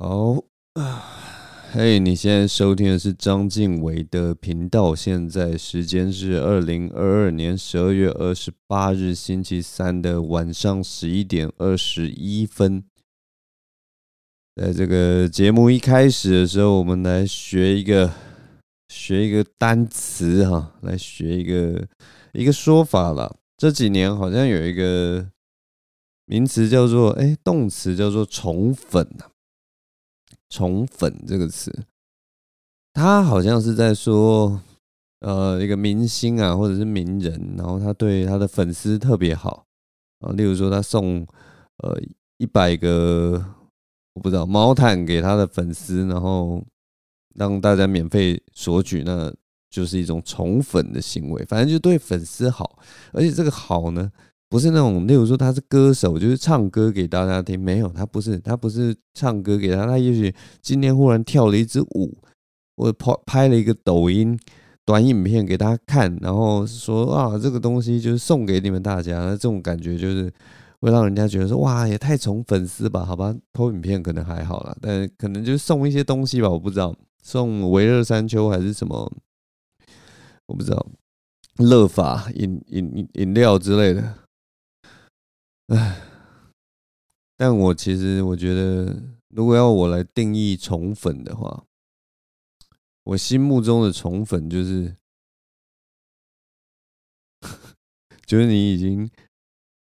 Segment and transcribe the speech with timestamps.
[0.00, 0.40] 好
[0.74, 1.02] 啊，
[1.74, 4.94] 嘿，你现在收听的是章晋唯的频道。
[4.94, 12.84] 现在时间是二零二二年十二月二十八日星期三的晚上十一点二十一分。
[14.54, 18.08] 在这个节目一开始的时候，我们来学一个
[18.88, 21.88] 学一个单词哈，来学一个
[22.34, 23.36] 一个说法了。
[23.56, 25.28] 这几年好像有一个
[26.26, 29.34] 名词叫做哎，动词叫做宠粉啊。
[30.48, 31.84] 宠粉这个词，
[32.92, 34.60] 他好像是在说，
[35.20, 39.66] 呃，一个明星啊，或者是名人，然后他对他的粉丝特别好
[40.20, 41.26] 啊，例如说他送
[41.78, 42.00] 呃
[42.38, 43.44] 一百个
[44.14, 46.64] 我不知道毛毯给他的粉丝，然后
[47.34, 49.32] 让大家免费索取，那
[49.70, 52.78] 就是一种宠粉的行为，反正就对粉丝好，
[53.12, 54.10] 而且这个好呢。
[54.50, 57.60] 不是那种，例如说他是歌手，就是唱歌给大家听。
[57.60, 62.16] 没有，他不是，他不是唱歌给他，他也许今天忽然跳了一支舞，
[62.76, 64.38] 或拍拍了一个抖音
[64.86, 69.18] 短影片给大家看，然后说啊，这个东西就是送给你们大家。
[69.18, 70.32] 那这种感觉就是
[70.80, 73.04] 会让人家觉得说哇，也太宠粉丝吧？
[73.04, 79.12] 好吧，拍影片可能还好啦，但可能就是送一些东西吧，我不知道，送维热山丘还是什么，
[80.48, 80.86] 我不知道，
[81.58, 84.14] 乐法饮饮饮料之类的。
[85.68, 86.00] 唉，
[87.36, 91.66] 但我其实我觉得，如果要我来定义宠粉的话，
[93.04, 94.96] 我心目中的宠粉就是，
[98.24, 99.10] 就是你已经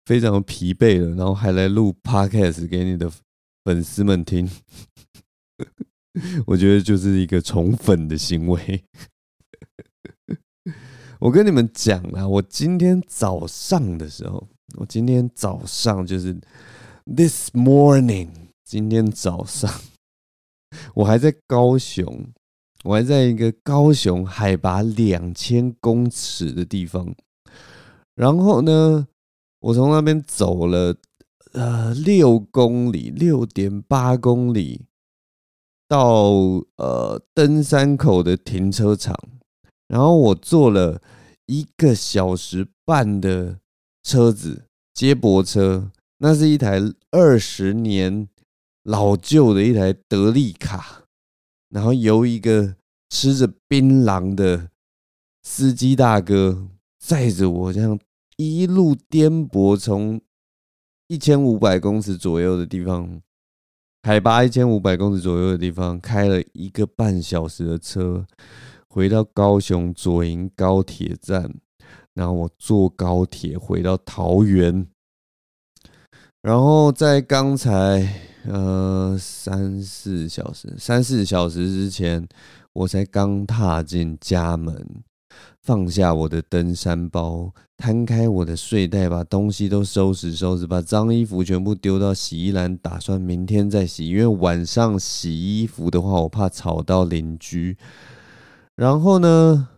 [0.05, 3.09] 非常疲惫了，然后还来录 Podcast 给你的
[3.65, 4.51] 粉丝们听，
[6.49, 8.85] 我觉得就是一个宠粉的行为。
[11.21, 14.49] 我跟你们讲啊，我今天早上的时候。
[14.77, 16.39] 我今天早上就是
[17.07, 18.29] this morning，
[18.65, 19.73] 今天早上
[20.95, 22.29] 我还在高雄，
[22.85, 27.15] 我还在一个高雄海拔两千公尺的地方，
[28.15, 29.09] 然后呢，
[29.61, 30.95] 我从那边走了
[31.53, 34.85] 呃六公里，六点八公里
[35.89, 36.31] 到
[36.77, 39.19] 呃登山口的停车场，
[39.89, 41.01] 然后我坐了
[41.47, 43.59] 一个小时半的。
[44.05, 44.65] 车子
[44.99, 46.81] 接驳车，那是一台
[47.13, 48.29] 二十年
[48.83, 51.05] 老旧的一台德利卡，
[51.69, 52.75] 然后由一个
[53.09, 54.71] 吃着槟榔的
[55.45, 56.67] 司机大哥
[56.99, 57.97] 载着我，这样
[58.39, 60.21] 一路颠簸，从
[61.07, 63.23] 一千五百公尺左右的地方，
[64.03, 68.27] 海拔一千五百公尺左右的地方，开了一个半小时的车，
[68.89, 71.55] 回到高雄左营高铁站。
[72.19, 74.85] 然后我坐高铁回到桃园，
[76.43, 78.13] 然后在刚才
[78.45, 82.27] 呃三四小时三四小时之前，
[82.73, 84.85] 我才刚踏进家门，
[85.63, 97.77] 放下我的登山包，摊开我的睡袋，把东西都收拾收拾，把脏衣服全部丢到洗衣篮，打算明天再洗，因为晚上洗衣服的话，我怕吵到邻居。
[98.75, 99.69] 然后呢，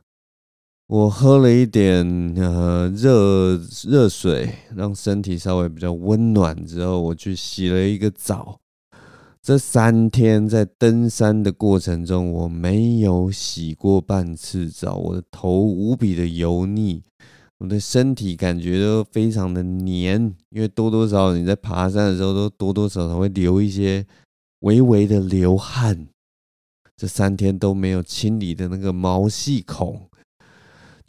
[0.90, 2.04] 我喝了一点
[2.36, 8.58] 呃热热水，让身体稍微比较温暖之后，我去洗了一个澡。
[9.40, 17.04] 这三天在登山的过程中，我没有洗过半次澡，我的头无比的油腻，
[17.58, 24.04] 我的身体感觉都非常的黏，因为多多少少你在爬山的时候都多多少少会流一些
[24.62, 26.08] 微微的流汗。
[26.96, 30.09] 这三天都没有清理的那个毛细孔。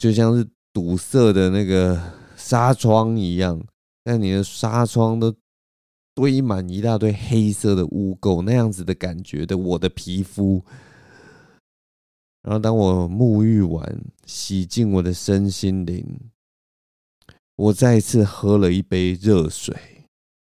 [0.02, 1.96] 就像是堵塞的那个
[2.34, 3.64] 纱窗一样，
[4.02, 5.32] 但你的纱窗都
[6.12, 10.60] 堆满一大堆黑色的污垢，那样子的感觉的我的皮肤。
[12.42, 16.04] 然后当我沐浴完，洗净我的身心灵，
[17.54, 19.72] 我再次喝了一杯热水，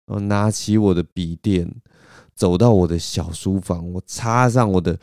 [0.07, 1.73] 然后拿起我的笔电，
[2.35, 4.99] 走到我的小书房，我插上我的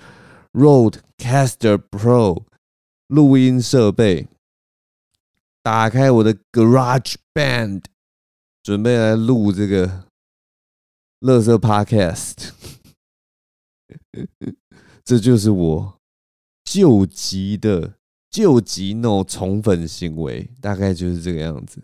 [0.52, 2.42] Rodecaster Pro
[3.06, 4.28] 录音设备。
[5.64, 7.84] 打开我的 Garage Band，
[8.62, 10.04] 准备来录这个
[11.20, 12.50] 乐色 Podcast。
[15.02, 15.98] 这就是我
[16.64, 17.94] 救急的
[18.30, 21.82] 救急 no 宠粉行为，大概就是这个样子。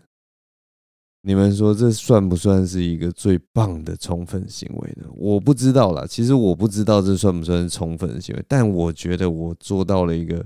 [1.23, 5.07] 你们说这算不算是一个最棒的宠粉行为呢？
[5.15, 10.45] 我不知道啦，其实我不知道这算不算是宠粉的行为，但我觉得我做到了一个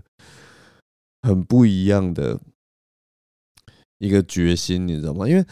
[1.24, 2.40] 很不一样的。
[4.00, 5.28] 一个决心，你知道吗？
[5.28, 5.46] 因为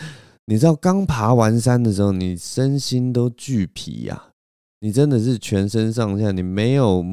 [0.46, 4.30] 你知道，刚爬完山的时候，你身心都俱疲呀，
[4.82, 7.04] 你真的是全身上下，你没有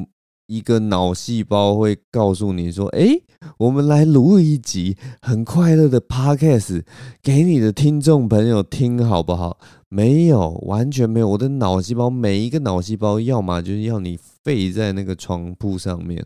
[0.47, 3.07] 一个脑细胞会告诉你说：“哎，
[3.57, 6.83] 我们来录一集很快乐的 podcast
[7.23, 9.57] 给你的听众朋友听，好不好？”
[9.87, 11.27] 没有，完全没有。
[11.27, 16.25] 我的脑细胞每一个脑细胞，要么就是要你废在那个床铺上面。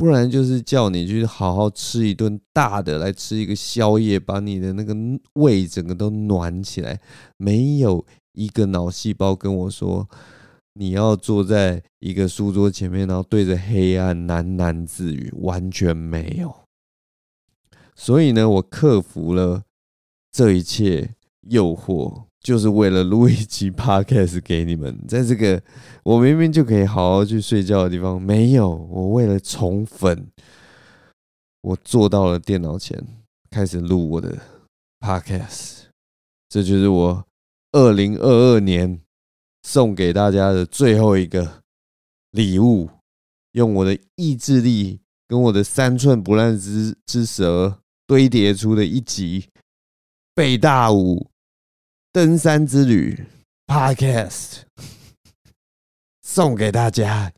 [0.00, 4.96] 不然就是叫你去好好吃一顿大的，来吃一个宵夜，把你的那个
[5.34, 6.98] 胃整个都暖起来。
[7.36, 10.08] 没有一个脑细胞跟我说，
[10.72, 16.50] 你要坐在一个书桌前面，然后对着黑暗喃喃自语，完全没有。
[17.94, 19.64] 所以呢，我克服了
[20.32, 22.29] 这一切诱惑。
[22.40, 25.62] 就是为了录一集 podcast 给你们，在这个
[26.02, 28.70] 我明明就可以好好去睡觉的地方，没有。
[28.70, 30.26] 我为了宠粉，
[31.60, 32.98] 我坐到了电脑前，
[33.50, 34.38] 开始录我的
[35.00, 35.82] podcast。
[36.48, 37.26] 这就是我
[37.72, 39.00] 二零二二年
[39.62, 41.62] 送给大家的最后一个
[42.30, 42.88] 礼物，
[43.52, 49.48] 用我的意志力跟我的三寸不烂之之舌堆叠出的一集
[50.34, 51.29] 北大舞。
[52.12, 53.24] 登山之旅
[53.68, 54.62] Podcast
[56.20, 57.32] 送给大家。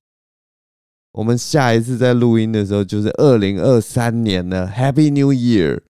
[1.13, 5.83] 我们下一次在录音的时候就是二零二三年了，Happy New Year，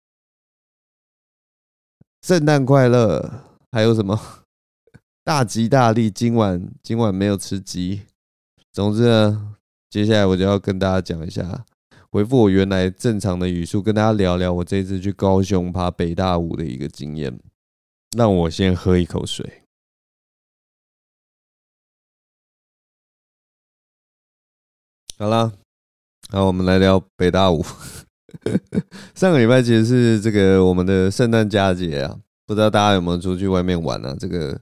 [2.23, 3.45] 圣诞快乐！
[3.71, 4.19] 还有什么？
[5.23, 6.11] 大吉大利！
[6.11, 8.01] 今晚今晚没有吃鸡。
[8.73, 9.55] 总之呢，
[9.89, 11.63] 接下来我就要跟大家讲一下，
[12.11, 17.39] 回复我原来正常的语速，跟大家聊聊我这次去高雄爬北大武的一个经验。
[18.15, 19.63] 让我先喝一口水。
[25.17, 25.53] 好了，
[26.29, 27.63] 好，我们来聊北大武。
[29.15, 34.15] 上个礼拜其实是这个我们的圣诞佳节啊，不知道大家有没有出去外面玩啊？
[34.19, 34.59] 这个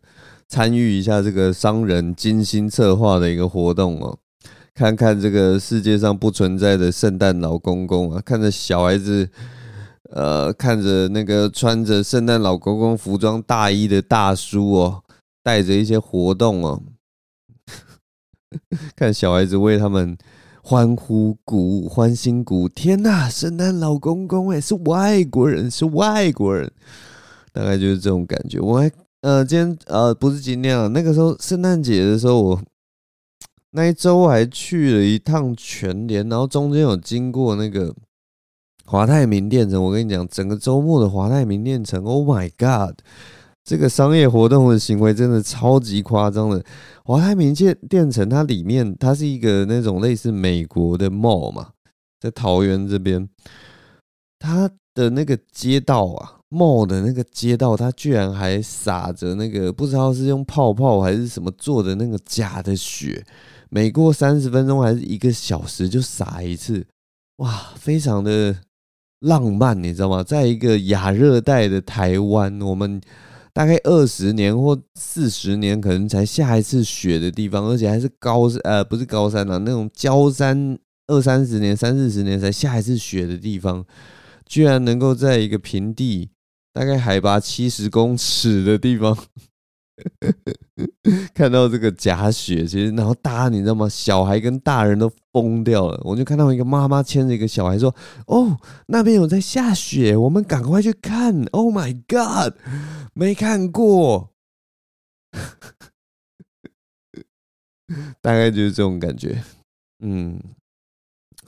[0.47, 4.19] 参与一下这个商人精心策划的一个活动哦，
[4.73, 9.29] 看看这个世界上不存在的圣诞老公公啊，看着小孩子。
[10.13, 15.03] 呃，看着那个穿着圣诞老公公服装大衣的大叔哦，
[15.41, 16.83] 带着一些活动哦，
[18.93, 20.17] 看小孩子为他们
[20.61, 22.67] 欢呼鼓舞、欢欣鼓舞。
[22.69, 26.69] 天哪，圣诞老公公哎，是外国人，是外国人，
[27.53, 28.59] 大概就是这种感觉。
[28.59, 28.91] 我还
[29.21, 32.61] 呃，今天呃，不是今天啊，那个时候圣诞节的时候，我
[33.71, 37.95] 那一周还去了一趟全联，然后中间有经过那个。
[38.85, 42.97] 华泰名店城，我跟你讲，整个周末的华泰名店城，Oh my God，
[43.63, 46.61] 这个商业活动的行为真的超级夸张的。
[47.05, 51.69] 华泰名店店城，它里面它是一个那种类似美国的 mall 嘛，
[52.19, 53.29] 在桃园这边，
[54.39, 63.23] 它的那个街道啊，mall 的那个街道，它居然还撒着那个不知道是用泡泡还是什么做的那个假的雪，
[63.69, 66.85] 每过三十分钟还是一个小时就撒一次，
[67.37, 68.53] 哇，非常的。
[69.21, 70.23] 浪漫，你知道吗？
[70.23, 73.01] 在一个亚热带的台湾，我们
[73.53, 80.77] 大概二十年或四十年可能才下一次雪的地方，而且还是高呃，不是高山啊，那种焦山，
[81.07, 83.85] 二三十年、三四十年才下一次雪的地方，
[84.45, 86.29] 居然能够在一个平地，
[86.73, 89.17] 大概海拔七十公尺的地方。
[91.33, 93.87] 看到这个假雪，其实然后大家你知道吗？
[93.89, 95.99] 小孩跟大人都疯掉了。
[96.03, 97.93] 我就看到一个妈妈牵着一个小孩说
[98.27, 101.43] ：“哦，那边有在下雪，我们赶快去看。
[101.51, 102.53] ”Oh my god，
[103.13, 104.31] 没看过，
[108.21, 109.41] 大概就是这种感觉。
[110.03, 110.39] 嗯，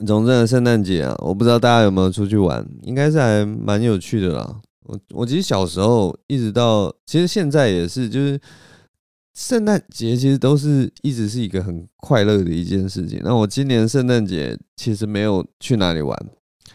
[0.06, 4.60] 总之呢，圣诞节啊，我不知道大家有没有出去玩，应该是还蛮有趣的啦。
[4.84, 8.40] 我我其实小时候一直到其实现在也是，就是
[9.34, 13.20] 圣诞节其实都是一直是一个很快乐的一件事情。
[13.24, 16.16] 那我今年圣诞节其实没有去哪里玩，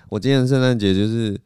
[0.09, 1.39] 我今年圣诞节就是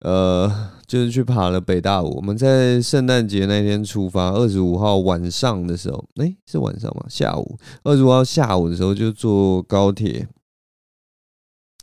[0.00, 2.16] 呃就是去爬了北大武。
[2.16, 7.06] 我们在圣诞节那天出发，二十五号晚上的时候，诶，是晚上吗？
[7.08, 10.28] 下午二十五号下午的时候就坐高铁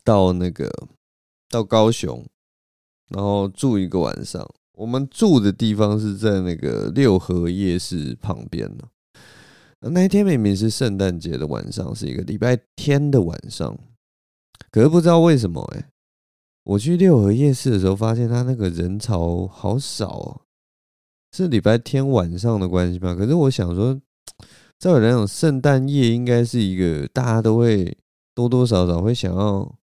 [0.03, 0.69] 到那个
[1.49, 2.23] 到高雄。
[3.15, 8.83] 然后住一个晚上，我们住的地方是在那个六合夜市旁边呢。
[9.79, 13.77] 那一天明明是圣诞节的晚上，是一个礼拜天的晚上，
[14.69, 15.89] 可是不知道为什么哎，
[16.65, 20.41] 我去六合夜市的时候，发现他那个人潮好少哦，
[21.31, 23.15] 是礼拜天晚上的关系吗？
[23.15, 23.97] 可是我想说，
[24.77, 27.97] 照理来讲，圣诞夜应该是一个大家都会
[28.33, 29.73] 多多少少会想要。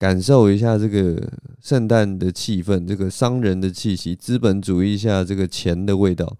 [0.00, 1.30] 感受一下这个
[1.62, 6.38] 圣诞的气氛，这个商人的气息，资本主义下这个钱的味道。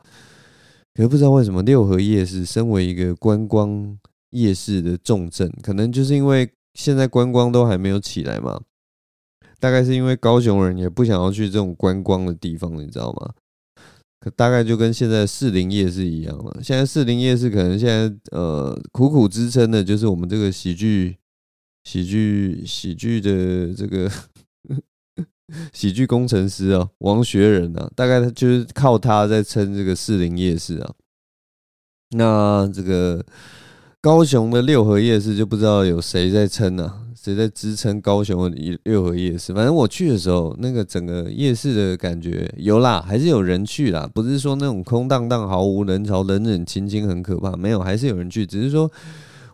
[0.94, 3.98] 可是不知道为什么六合夜市身为一个观光
[4.30, 8.58] 夜市的重镇，可能就是因为现在观光都还没有起来嘛。
[9.58, 13.34] 大概是因为高雄人也不想要去这种观光的地方，你知道吗？
[14.20, 16.60] 可大概就跟现在士林夜市一样了。
[16.62, 21.16] 现在士林夜市可能现在呃苦苦支撑的就是我们这个喜剧、
[21.84, 24.10] 喜剧、喜剧的这个
[25.72, 30.92] 喜剧工程师啊，王学仁啊，大概就是靠他在撑这个士林夜市啊。
[32.10, 33.24] 那这个
[34.00, 37.06] 高雄的六合夜市就不知道有谁在撑、啊？
[37.14, 39.52] 谁在支撑高雄的六合夜市？
[39.52, 44.08] 反正我去的时候，那个整个夜市的感觉有啦，还是有人去啦。
[44.14, 48.46] 不是说那种空荡荡、毫无人潮、冷冷清清很可怕，没有，还是有人去。
[48.46, 48.90] 只是说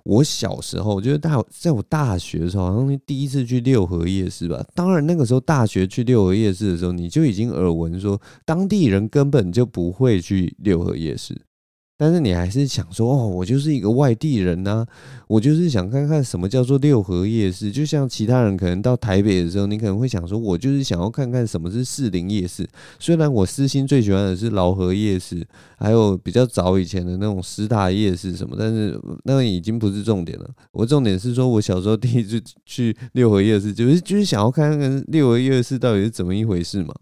[0.06, 4.64] 我小时候，就是大，在我大学的时候，好像第一次去六合夜市吧。
[4.72, 11.36] 当然，那个时候大学去六合夜市的时候，你就已经耳闻说，当地人根本就不会去六合夜市。
[11.98, 14.84] 但是你还是想说哦，我就是一个外地人呐、
[15.28, 17.72] 我就是想看看什么叫做六合夜市。
[17.72, 22.68] 就像其他人可能到台北的时候，你可能会想说，我就是想要看看什么是士林夜市。
[22.98, 25.42] 虽然我私心最喜欢的是饶河夜市，
[25.78, 30.50] 还有比较早以前的那种师大夜市什么，但是那已经不是重点了。
[30.72, 36.94] 我重点是说我小时候第一次去六合夜市，就是就是想要看看六合夜市到底是怎么一回事嘛。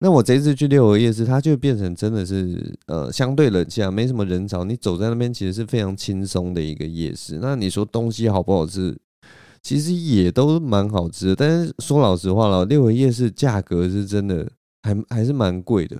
[0.00, 4.62] 那我这次去六合夜市，它就变成真的是呃相对冷清，没什么人潮。
[4.62, 7.40] 你走在那边其实是非常轻松的一个夜市。
[7.42, 8.96] 那你说东西好不好吃？
[9.60, 11.34] 其实也都蛮好吃的。
[11.34, 14.48] 但是说老实话了，六合夜市价格是真的
[14.84, 15.96] 还还是蛮贵的，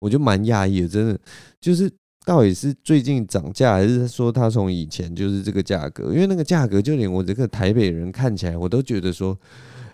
[0.00, 0.88] 我就蛮讶异的。
[0.88, 1.18] 真的
[1.58, 1.90] 就是
[2.26, 6.12] 到底是最近涨价，还是说它从以前就是这个价格？
[6.12, 9.38] 因为那个价格就连我这个台北人看起来，我都觉得说。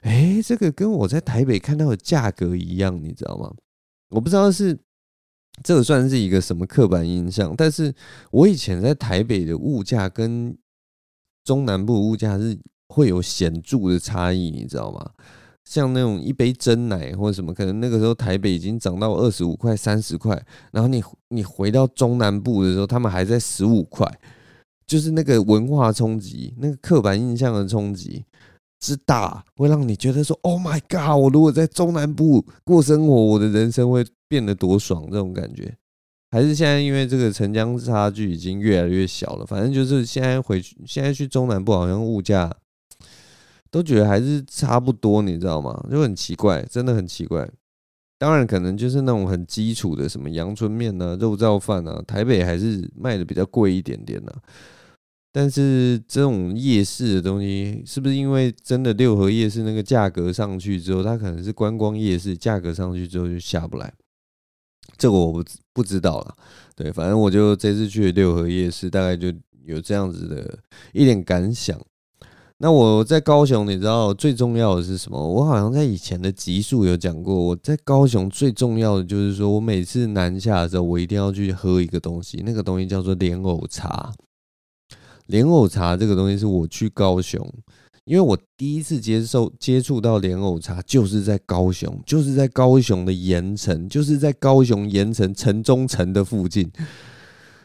[0.05, 3.51] 哎，这个跟我在台北看到的价格一样，你知道吗？
[4.11, 4.79] 我不知道是
[5.63, 7.93] 这个算是一个什么刻板印象，但是
[8.31, 10.57] 我以前在台北的物价跟
[11.43, 12.59] 中南部物价是
[12.89, 15.11] 会有显著的差异，你知道吗？
[15.65, 24.07] 像那种一杯真奶或者什么，可能那个时候台北已经涨到二十五块、三十块，然后你你回到中南部的时候，他们还在十五块，
[24.87, 28.23] 就是那个文化冲击，那个刻板印象的冲击。
[28.81, 31.19] 之大会让你觉得说：“Oh my god！
[31.19, 35.75] 我如果在中南部过生活，我的人生会变得多爽。”这种感觉，
[36.31, 39.47] 还是现在因为这个城乡差距已经越来越小了。
[39.47, 42.55] 反正就是现在回去，现在去中南部好像物价
[43.71, 45.85] 都觉得还是差不多，你知道吗？
[45.91, 47.49] 就很奇怪，真的很奇怪。
[48.17, 54.33] 当然，可能就是那种很基础的什么阳春面啊、肉燥饭啊，台北还是卖的比较贵一点点呢、
[55.37, 63.93] 但是这种夜市的东西，是不是因为真的六合夜市那个价格上去之后，它可能是观光夜市，价格上去之后就下不来？
[64.97, 66.37] 这个我不不知道了。
[66.77, 69.27] 对，反正我就这次去六合夜市，大概就
[69.65, 70.57] 有这样子的
[70.93, 71.77] 一点感想。
[72.59, 75.19] 那我在高雄，你知道最重要的是什么？
[75.19, 84.15] 我好像在以前的集数有讲过，我在高雄最重要的就是说我每次南下的时候，我一定要去喝一个东西，那个东西叫做莲藕茶。
[85.27, 87.41] 莲藕茶这个东西是我去高雄，
[88.05, 96.71] 因为我第一次接受接触到莲藕茶，就是在高雄，就是在高雄的盐城，就是在高雄盐城城中城的附近。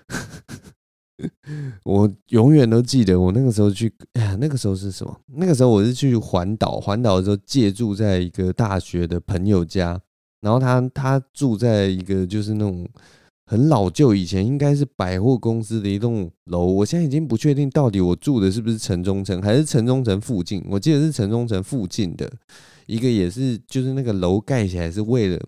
[1.83, 5.19] 我永远都记得，我那个时候去，哎呀，那个时候是什么？
[5.27, 9.99] 那个时候我是去环岛，环岛的时候借住在一个大学的朋友家，
[10.39, 12.87] 然后他他住在一个就是那种。
[13.49, 16.67] 很老旧，以前应该是百货公司的一栋楼。
[16.67, 20.63] 我现在已经不确定到底我住的是不是城中城，还是城中城附近。
[20.69, 22.31] 我记得是城中城附近的
[22.85, 25.39] 一个，也是就是那个楼盖起来是为了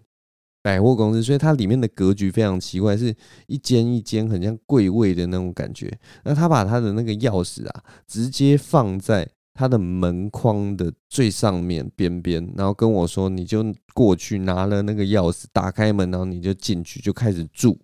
[0.63, 3.15] 百货公司，所以它里面的格局非常奇怪，是
[3.45, 5.95] 一间一间很像柜位的那种感觉。
[6.23, 17.77] 那他把他的那个钥匙啊，直接放在他的门框的最上面边边，然后跟我说：“你就过去拿了那个钥匙，打开门，然后你就进去，就开始住。”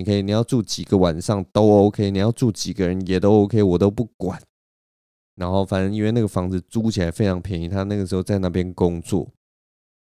[0.00, 4.40] 你可以，你要住几个晚上都 OK，你要住几个人也都 OK，我都不管。
[5.36, 9.30] 然后反正因为那个房子租起来非常便宜，他那个时候在那边工作，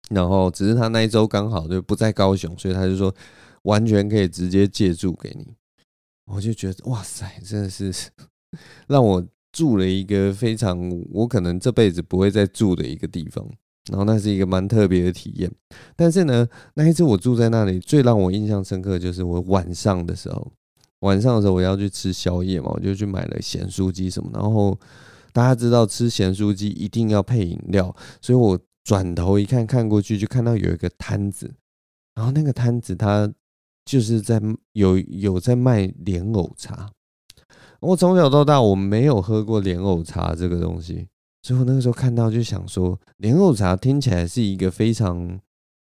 [0.09, 3.15] 然后只是他那一周刚好就不在高雄，所以他就说
[3.61, 5.47] 完全可以直接借住给你。
[6.25, 7.93] 我就觉得哇塞，真的是
[8.87, 10.77] 让我住了一个非常
[11.09, 13.49] 我可能这辈子不会再住的一个地方。
[13.89, 15.51] 然后那是一个蛮特别的体验，
[15.95, 20.51] 但是呢，那一次我住在那里，最让我印象深刻就是我晚上的时候，
[21.01, 24.29] 晚上的时候我要去吃宵夜嘛，我就去买了咸酥鸡什么。
[24.33, 24.77] 然后
[25.31, 31.53] 大家知道吃咸酥鸡一定要配饮料，所以我转头一看，看过去就看到有一个摊子，
[32.15, 33.31] 然后那个摊子它
[33.85, 34.41] 就是在
[34.73, 36.89] 有有在卖莲藕茶。
[37.81, 41.07] 我从小到大我没有喝过莲藕茶这个东西，
[41.45, 45.39] 所以我那个时候看到就想说，莲藕茶听起来是一个非常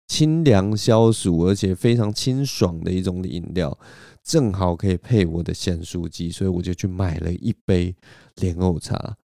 [0.09, 3.79] 清凉消暑，而且非常清爽的一种饮料，
[4.25, 7.95] 正好可以配我的咸酥鸡，所以我就去买了一杯
[8.41, 9.17] 莲藕茶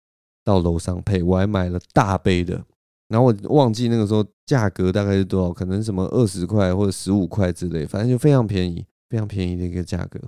[0.44, 2.64] 到楼上配，我还买了大杯的，
[3.08, 10.20] 然后我忘记那个时候价格大概是多少，可能什么二十块或者十五块之类，反正就非常便宜，非常便宜的一个价格。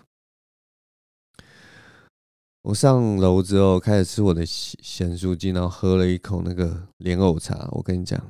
[2.62, 7.70] 我上楼之后开始吃我的咸咸酥鸡，然后喝了一口那个莲藕茶。
[7.72, 8.22] 我跟你讲，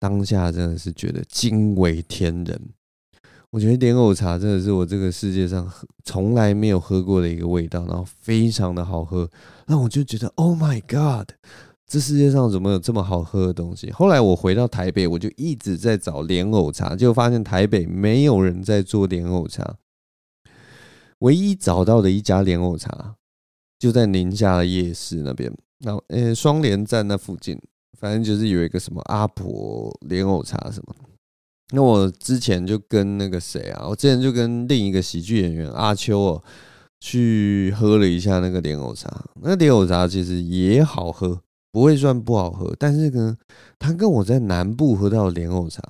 [0.00, 2.60] 当下真的是觉得惊为天人。
[3.50, 5.70] 我觉得莲藕茶真的是我这个世界上
[6.02, 9.28] 从来没有喝过的一个味道，然后非常的好喝。
[9.66, 11.28] 那我就觉得，Oh my God，
[11.86, 13.90] 这世界上怎么有这么好喝的东西？
[13.92, 19.76] 后来我回到台北，我就一直在找莲藕茶，结果发现台北没有人在做莲藕茶，
[21.18, 23.16] 唯一找到的一家莲藕茶。
[23.82, 27.60] 就在宁夏的夜市那边，然后呃双连站那附近，
[27.98, 30.94] 反正就是有一个什么阿婆莲藕茶什么。
[31.72, 36.44] 那我之前就跟那个谁啊，我之前就跟另一个喜剧演员阿秋哦，
[37.00, 39.24] 去喝了一下那个莲藕茶。
[39.40, 41.40] 那莲藕茶其实也好喝，
[41.72, 43.36] 不会算不好喝，但是呢，
[43.80, 45.82] 它跟我在南部喝到的莲藕茶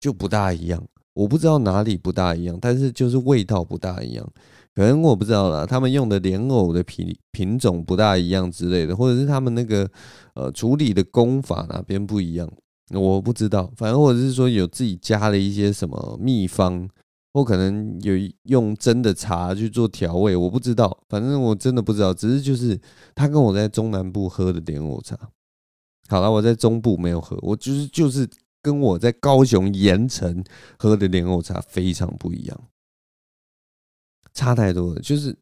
[0.00, 0.84] 就不大一样。
[1.14, 4.28] 我不知道哪里不大一样，但是就是味道不大一样。
[4.74, 9.86] 可能我不知道啦，他们用的莲藕的品品种不大一样之类的，或者是他们那个
[10.34, 12.50] 呃处理的功法哪边不一样，
[12.92, 13.70] 我不知道。
[13.76, 16.88] 反正或者是说有自己加了一些什么秘方，
[17.34, 18.14] 或可能有
[18.44, 20.98] 用真的茶去做调味，我不知道。
[21.08, 22.80] 反正我真的不知道，只是就是
[23.14, 25.18] 他跟我在中南部喝的莲藕茶，
[26.08, 28.26] 好了，我在中部没有喝，我就是就是
[28.62, 30.42] 跟我在高雄盐城
[30.78, 32.58] 喝的莲藕茶非常不一样。
[34.34, 35.36] 差太多了，就是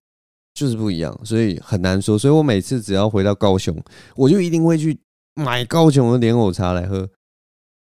[0.55, 2.19] 就是不一样，所以很难说。
[2.19, 3.77] 所以我每次只要回到高雄，
[4.17, 4.99] 我就一定会去
[5.35, 7.09] 买高雄的莲藕茶来喝。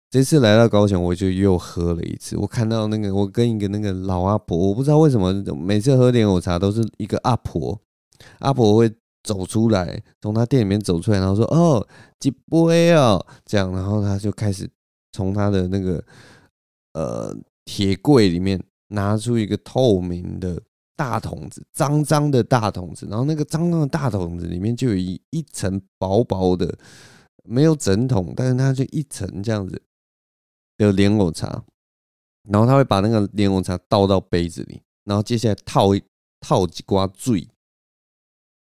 [0.10, 2.38] 这次来到高雄，我就又喝了一次。
[2.38, 7.78] 我看到那个，我跟一个那个老阿婆，我不知道为什么每次喝莲藕茶都是一个阿婆，
[8.40, 8.90] 阿婆会
[9.24, 11.86] 走出来，从他店里面走出来，然后说：“哦，
[12.20, 14.70] 几杯哦。”这样，然后他就开始
[15.12, 16.02] 从他的那个
[16.94, 20.62] 呃铁柜里面拿出一个透明的。
[20.96, 26.78] 大桶子，脏脏的大桶子，然后那个脏脏的大桶子里面就有一一层薄薄的，
[27.44, 29.82] 没有整桶，但是它就一层这样子
[30.78, 31.64] 的莲藕茶，
[32.50, 36.04] 然后他会把那个莲藕茶倒到杯子里，然后接下来套一
[36.40, 37.48] 套几瓜醉，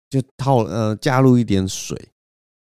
[0.10, 2.10] 就套呃加入一点水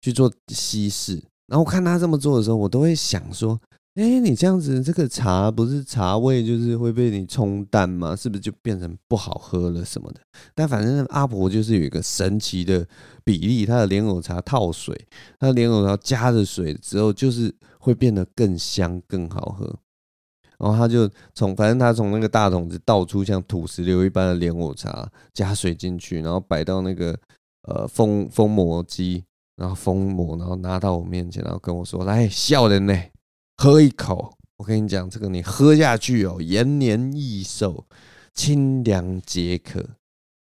[0.00, 3.60] 去做稀释，然后看他这么做的时候，我都会想说。
[3.94, 8.16] 哎、你这样子，这个茶不是茶味，就是会被你冲淡吗？
[8.16, 10.20] 是不是就变成不好喝了什么的？
[10.54, 12.88] 但反正阿婆就是有一个神奇的
[13.22, 14.98] 比例，她的莲藕茶套水，
[15.38, 19.78] 她的莲藕茶加了水之后，就是会变得更香、更好喝。
[20.58, 27.14] 然后他就从，反正他从那个大桶子倒出像土石流一般的莲藕茶，加水进去，然后摆到那个
[27.68, 29.22] 呃封封膜机，
[29.56, 32.96] 然后封膜，然后拿到我面前，然后跟我说：“来，笑人呢。”
[33.62, 37.86] 喝一口，我跟你讲，这个你喝下去哦，延年益寿，
[38.34, 39.78] 清凉解渴。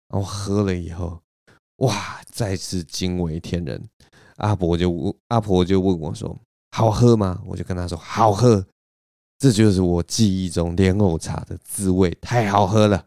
[0.09, 1.21] 然后喝了以后，
[1.77, 3.87] 哇，再次惊为天人。
[4.35, 6.37] 阿婆就，阿婆就问我说
[6.75, 8.67] ：“好喝吗？”我就跟他说：“好喝，
[9.39, 13.05] 这就是我记忆中莲藕茶的滋味，太好喝了。”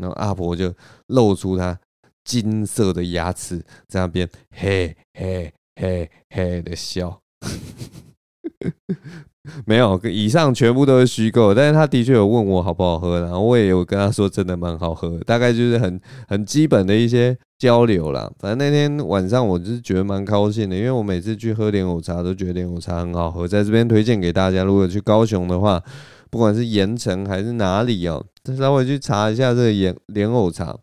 [0.00, 0.74] 然后阿婆就
[1.08, 1.78] 露出她
[2.24, 7.20] 金色的牙齿，在那边嘿嘿嘿嘿的笑。
[9.66, 11.54] 没有，以上全部都是虚构。
[11.54, 18.30] 但是他的确有问我好不好喝，然后我也有跟他说真的蛮好喝，大概就是很很基本的一些交流啦。
[18.38, 24.64] 反正那天晚上我就是觉得蛮高兴的，因为我每次去喝莲藕茶都觉得莲藕茶很好喝，在这边推荐给大家。
[24.64, 25.82] 如果去高雄的话，
[26.30, 28.24] 不管是盐城还是哪里哦，
[28.56, 30.74] 稍微去查一下这个盐莲藕茶。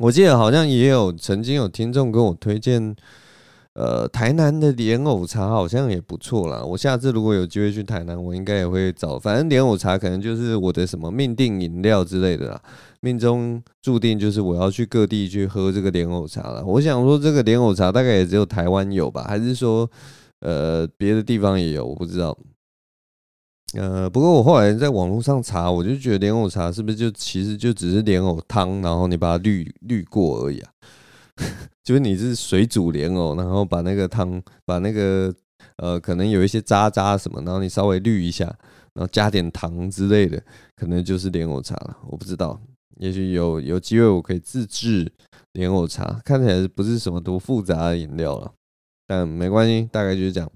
[0.00, 2.96] 我记得好像也有曾经有听众跟我推荐。
[3.76, 6.64] 呃，台南的莲藕茶好像也不错啦。
[6.64, 9.18] 我下次如果有机会去台南，我应该也会找。
[9.18, 12.62] 反正莲藕茶可能就是我的什么命定饮料之类的啦，
[13.00, 16.64] 命中注定就是我要去各地去喝这个莲藕茶了。
[16.64, 19.26] 我想说，这个莲藕茶大概也只有台湾有吧？
[19.28, 19.86] 还是说，
[20.40, 21.84] 呃，别的地方也有？
[21.84, 22.34] 我不知道。
[23.74, 30.70] 呃，不过我后来在网络上查，我就觉得莲藕茶是不是就其实就只是莲藕汤，然后你把它滤滤过而已啊？
[31.86, 35.32] 就是你是水煮莲藕，然后把那个汤，把那个
[35.76, 38.44] 呃，可能有一些渣渣什么，然后你稍微滤一下，
[38.92, 40.42] 然后加点糖之类的，
[40.74, 41.96] 可能就是莲藕茶了。
[42.08, 42.60] 我不知道，
[42.96, 45.12] 也许有有机会我可以自制
[45.52, 48.50] 莲藕茶，看起来不是什么多复杂的饮料了，
[49.06, 50.50] 但没关系，大概就是这样。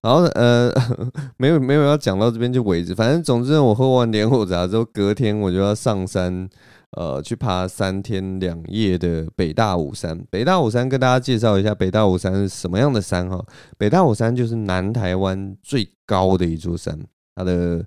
[0.00, 0.72] 然后呃，
[1.36, 2.94] 没有没有要讲到这边就为止。
[2.94, 6.48] 反正总之，我喝完莲藕茶之后，隔天我就要上山，
[6.96, 10.18] 呃，去爬三天两夜的北大武山。
[10.30, 13.44] 北大武山跟大家介绍一下，北大武山是什么样的山哈？
[13.76, 16.98] 北大武山就是南台湾最高的一座山，
[17.34, 17.84] 它的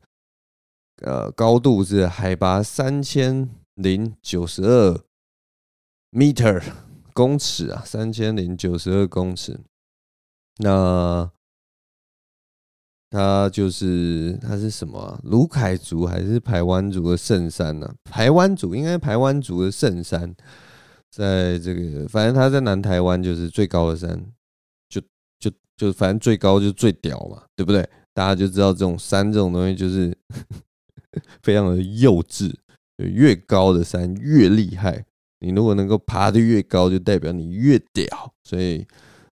[1.01, 4.99] 呃高度是海拔三千零九十二
[6.09, 6.33] 米
[7.13, 9.59] 公尺啊，三千零九十二公尺。
[10.57, 11.29] 那
[13.09, 15.19] 它就是它是什么啊？
[15.23, 17.95] 鲁凯族还是排湾族的圣山呢？
[18.03, 20.35] 排湾族应该排湾族的圣山，
[21.09, 24.25] 在这个反正它在南台湾就是最高的山，
[24.89, 25.01] 就
[25.39, 27.87] 就就反正最高就最屌嘛，对不对？
[28.13, 30.13] 大家就知道这种山这种东西就是
[31.41, 32.53] 非常的幼稚，
[32.97, 35.05] 越高的山越厉害，
[35.39, 38.85] 你如果能够爬得越高，就代表你越屌，所以。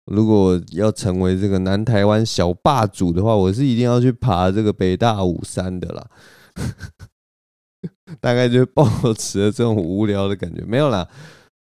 [0.06, 6.10] 如果要成为这个南台湾小霸主的话，我是一定要去爬这个北大武山的啦。
[8.20, 11.08] 大概就抱持了这种无聊的感觉，没有啦，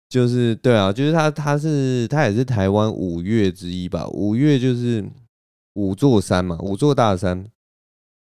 [0.08, 4.06] 就是对啊，就是他，他是他也是台湾五岳之一吧？
[4.08, 5.08] 五岳就是
[5.74, 7.46] 五座山嘛，五座大山。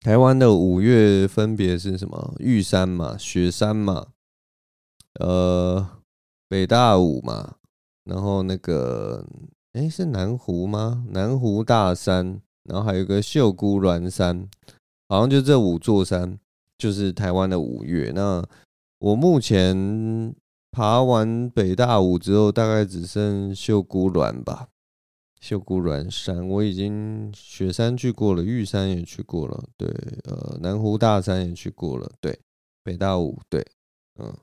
[0.01, 2.35] 台湾的五岳分别是什么？
[2.39, 4.09] 玉山嘛，雪山嘛，
[5.21, 5.87] 呃，
[6.49, 7.55] 北大五嘛，
[8.05, 9.25] 然后那个。
[9.73, 11.07] 哎，是南湖吗？
[11.11, 14.49] 南湖大山，然后还有个秀姑峦山，
[15.09, 16.39] 好像就这五座山，
[16.77, 18.11] 就是台湾的五岳。
[18.13, 18.45] 那
[18.99, 20.35] 我目前
[20.73, 24.69] 爬完北大武之后，大概只剩秀姑峦吧。
[25.41, 29.89] 秀姑峦山我已经雪山去过了，玉山也去过了，对，
[30.25, 32.39] 呃，南湖大山也去过了，对，
[32.83, 33.65] 北大武，对，
[34.19, 34.35] 嗯，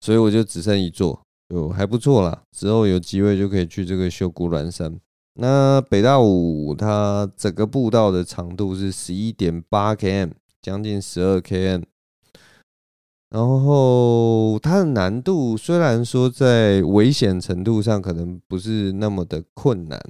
[0.00, 1.20] 所以我就只剩一座。
[1.48, 5.00] 就还不错啦，之后有机会就可以去这个秀姑峦山。
[5.40, 11.84] 那北大武它整个步道的长度是十一点八 km，将近十二 km。
[13.30, 20.00] 然后它的难度虽然说在危险程度上可能不是那么的困难，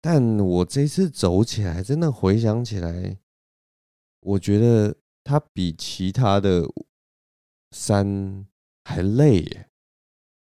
[0.00, 3.16] 但我这次走起来真的回想起来，
[4.20, 4.94] 我觉得
[5.24, 6.68] 它比其他的
[7.70, 8.46] 山
[8.84, 9.68] 还累耶。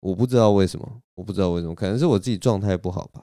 [0.01, 3.23] 我不知道为什么，我不知道为什么，可能是我自己状态不好吧。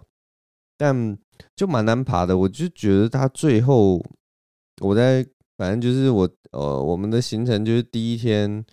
[0.78, 1.18] 但
[1.56, 4.00] 就蛮难爬的，我就觉得他最后
[4.82, 5.26] 我在
[5.58, 8.64] 反正就是我呃我们的行程就是第一天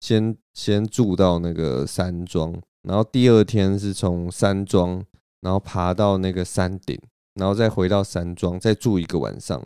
[0.00, 5.04] 先先住到那个山庄，然后第二天是从山庄
[5.40, 6.96] 然后爬到那个山顶，
[7.34, 9.60] 然后再回到山庄再住一个晚上，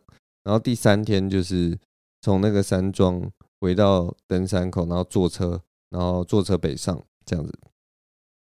[0.45, 1.79] 然后第三天就是
[2.23, 5.61] 从那个山庄回到登山口，然后坐车，
[5.91, 7.03] 然后坐车北上。
[7.27, 7.53] 这样子，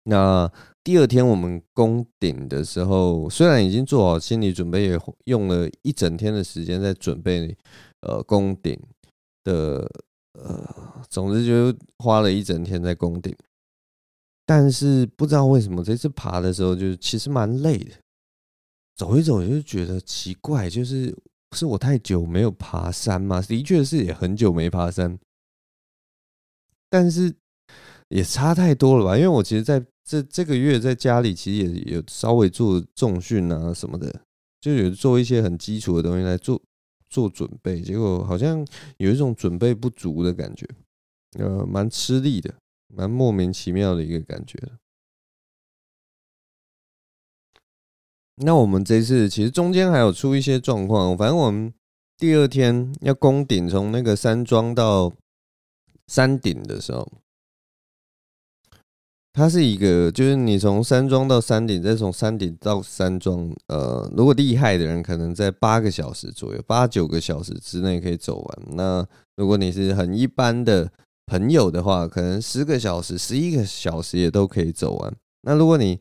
[0.06, 0.52] 那
[0.84, 7.56] 第二天我们攻顶的时候，虽然已经做好心理准备，也用了一整天的时间在准备，
[8.02, 8.78] 呃，攻顶
[9.44, 9.88] 的，
[10.34, 13.34] 呃，总之就花了一整天在攻顶。
[14.46, 17.92] 但是不知道为什么这次爬的时候，就其实蛮累的，
[18.96, 21.16] 走一走就觉得奇怪，就是
[21.56, 23.40] 是我太久没有爬山吗？
[23.40, 25.20] 的确是也很久没爬山，
[26.90, 27.36] 但是。
[28.14, 29.18] 也差太多了吧？
[29.18, 34.22] 因为我其实在这这个月在家里，其实也有稍微做重训啊什么的，
[34.62, 36.62] 就有做一些很基础的东西来做
[37.10, 37.82] 做准备。
[37.82, 38.64] 结果好像
[38.98, 40.68] 有一种准备不足的感觉，
[41.40, 42.54] 呃，蛮吃力的，
[42.88, 44.60] 蛮莫名其妙的一个感觉。
[48.36, 51.74] 那我们这次其实中间还有出一些状况，反正我们
[52.16, 55.12] 第二天要攻顶，从那个山庄到
[56.06, 57.12] 山顶的时候。
[59.36, 68.60] 它是一个，就是你从山庄到山顶，再从山顶到山庄，呃，如果厉害的人可能在八个小时左右，八九个小时之内可以走完。
[68.76, 69.04] 那
[69.36, 70.88] 如果你是很一般的
[71.26, 75.12] 朋友的话，可能十个小时、十一个小时也都可以走完。
[75.42, 76.00] 那如果你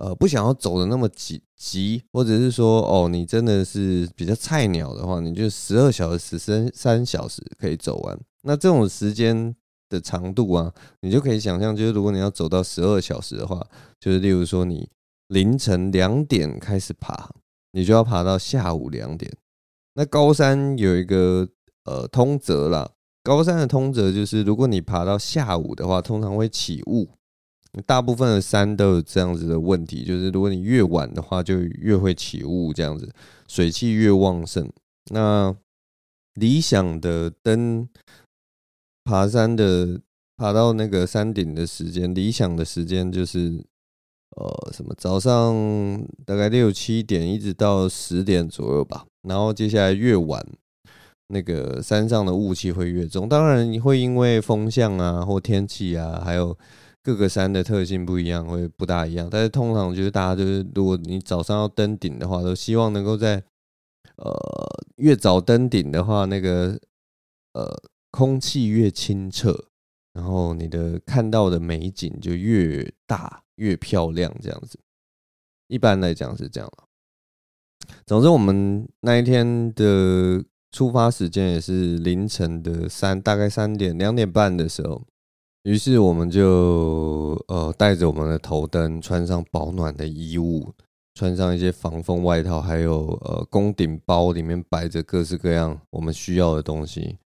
[0.00, 8.18] 呃不想要走的那么急急，或者是说哦你真的是比较菜鸟的话，你就十二小时、十三三小时可以走完。
[8.42, 9.54] 那这种时间。
[9.94, 13.64] 的长度啊，你就可以想象，就是如果你要走到十二小时的话，
[14.00, 14.88] 就是例如说你
[15.28, 17.30] 凌晨两点开始爬，
[17.72, 19.32] 你就要爬到下午两点。
[19.94, 21.48] 那高山有一个
[21.84, 22.90] 呃通则啦，
[23.22, 27.08] 高山的通则就是，如果你爬到下午的话，通常会起雾。
[27.86, 33.12] 大部分的山都有这样子的问题，就是如果你越晚的话，就越会起雾，这样子
[33.48, 34.70] 水汽越旺盛。
[35.10, 35.52] 那
[36.34, 37.88] 理想的登
[39.04, 40.00] 爬山的
[40.36, 43.62] 爬到那个山顶的时间，理想的时间就是
[44.36, 45.54] 呃什么早上
[46.24, 49.04] 大概六七点一直到十点左右吧。
[49.22, 50.44] 然后接下来越晚，
[51.28, 53.28] 那个山上的雾气会越重。
[53.28, 56.56] 当然你会因为风向啊或天气啊，还有
[57.02, 59.28] 各个山的特性不一样，会不大一样。
[59.30, 63.42] 但是通常就是大家就是，如果你早上要登顶的话，都希望能够在
[64.16, 64.32] 呃
[64.96, 66.78] 越早登顶的话，那个
[67.52, 67.74] 呃
[68.14, 69.52] 空气越清澈，
[70.12, 74.78] 然后你的看到的美景就越大越漂亮，这样子。
[75.66, 76.72] 一般来讲是这样。
[78.06, 85.04] 总之，我们那一天的出发时间也是凌晨的三，大概三点两点半的时候。
[85.64, 90.72] 于是我们就呃带着我们的头灯，穿上保暖的衣物，
[91.14, 97.18] 穿上一些防风外套，还有呃攻顶包，里面摆着各式各样我们需要的东西，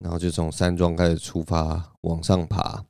[0.00, 2.84] 然后就从山庄开始出发往上爬。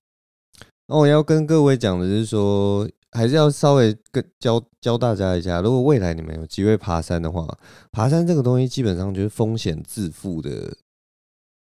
[0.87, 7.47] 那我要跟各位讲的是说，还是要稍微跟教教大家一下，如果未来你们有机会爬山的话，
[7.93, 10.77] 爬山这个东西基本上就是风险自负的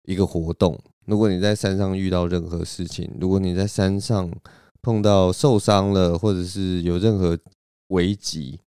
[0.04, 0.80] 一个活动。
[1.06, 4.32] 如果你在山上遇到任何事情，如果你在山上
[4.82, 7.38] 碰到受伤了，或者是有任何
[7.88, 8.60] 危机，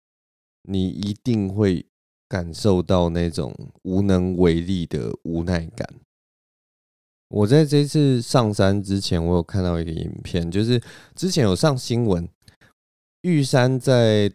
[0.63, 1.87] 你一定会
[2.29, 5.89] 感受到那种无能为力的无奈感。
[7.29, 10.81] 我在这次上山之前，我有看到一个影片，就是
[11.15, 12.29] 之前有上新闻，
[13.23, 14.31] 玉山在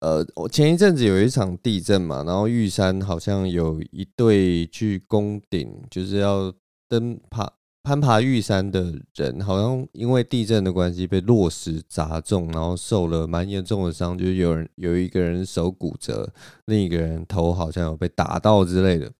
[0.00, 6.52] 呃，我前一阵子有一场地震嘛，然后玉山好像有一队去攻顶，就是要。
[6.92, 7.50] 登爬
[7.82, 16.30] 攀爬玉山的人，好像因为地震的关系被落石砸中，然后受了蛮严重的伤，就是有人有一个人手骨折，
[16.66, 19.10] 另一个人头好像有被打到之类的。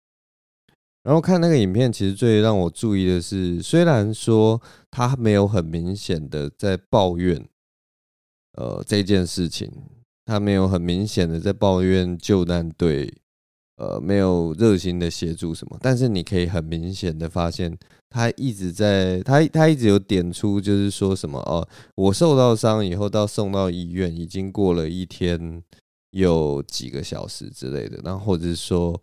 [1.02, 4.60] 然后看那个影片，其实最让我注意的是，虽然说
[4.90, 7.44] 他没有很明显的在抱怨，
[8.52, 9.70] 呃，这件事情，
[10.24, 13.14] 他没有很明显的在抱怨救难队。
[13.76, 17.76] 呃，没有热心的协助什么，但是你可以很明显的发现，
[18.10, 25.60] 他一直在，他他一直有点出，就是说什么哦，我受到伤以后到送到医院，已经过了一天
[26.10, 29.00] 有几个小时之类的，然后或者是说，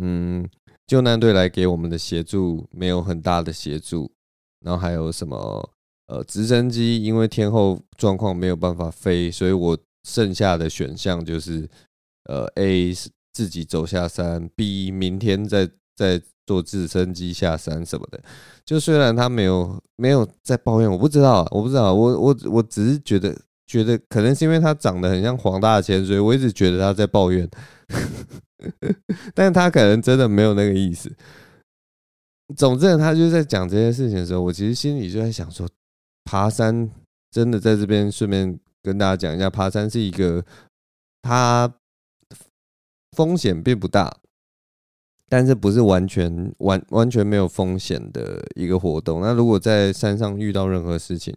[0.00, 0.48] 嗯，
[0.86, 4.10] 救难队来给我们的协助没有很大的协助，
[4.60, 5.70] 然后还有什么
[6.06, 11.68] 呃，直升机因为天候状况没有办法飞，所以我剩下的选项就是
[12.24, 13.10] 呃 A 是。
[13.36, 18.18] 自己走下山，B 明天再再坐直升机下山什么的。
[18.64, 27.48] 就虽然他没有没有在抱怨，我不知道，我不知道，我我我只是觉得觉得可能是因为他长得很像黄大千，所以我一直觉得他在抱怨。
[29.34, 31.12] 但他可能真的没有那个意思。
[32.56, 35.68] 总之，他就在讲这些事情的时候，我其实心里就在想说，
[36.24, 36.90] 爬山
[37.30, 40.44] 真的在这边顺便跟大家讲一下，爬山是一个
[41.22, 41.72] 他。
[43.12, 44.14] 风险并不大，
[45.26, 49.22] 但是不是完全完完全没有风险的一个活动。
[49.22, 51.34] 那如果在山上遇到任何事情，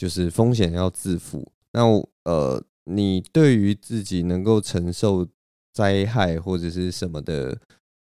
[0.00, 1.46] 就是风险要自负。
[1.72, 1.84] 那
[2.24, 5.28] 呃，你对于自己能够承受
[5.74, 7.58] 灾害或者是什么的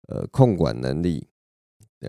[0.08, 1.26] 呃控管能力。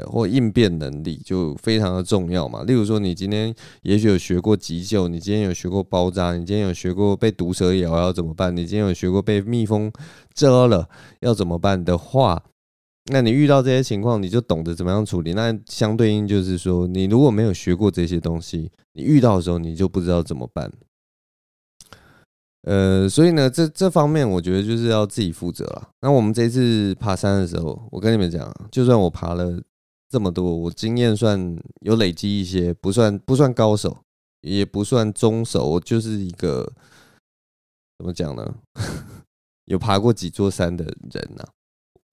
[0.07, 2.63] 或应变能力就非常的重要嘛。
[2.63, 8.57] 例如说，你今天也许有学过急救，你今天有学过包扎，你今天有学过被毒蛇咬要怎么办？
[8.57, 9.93] 你今天有学过被蜜蜂
[10.33, 12.43] 蛰了要怎么办的话，
[13.11, 15.33] 那你遇到这些情况，你就懂得怎么样处理。
[15.33, 20.71] 那相对应就是说，你如果没有学过这些东西，你遇到的时候你就不知道怎么办。
[22.61, 25.89] 呃，所以呢，这这方面我觉得就是要自己负责了。
[26.01, 29.61] 那我们这次爬山的时候，我跟你们讲，就算我爬了。
[30.09, 33.97] 这么多，我经验算有累积一些，不算不算高手，
[34.41, 36.71] 也不算中手，我就是一个
[37.97, 38.55] 怎么讲呢？
[39.65, 41.49] 有爬过几座山的人呐、啊。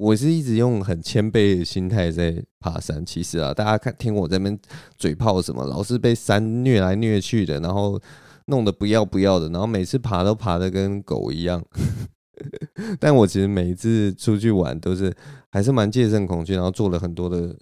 [0.01, 3.05] 我是一直用很谦卑的心态在爬山。
[3.05, 4.59] 其实啊，大家看听我这边
[4.97, 8.01] 嘴炮什么，老是被山虐来虐去的，然后
[8.47, 11.63] 弄得不要不要的，然后每次爬都爬得跟狗一样。
[12.99, 15.15] 但我其实每一次出去玩都是
[15.51, 17.57] 还是蛮戒慎恐惧，然后做了很多的。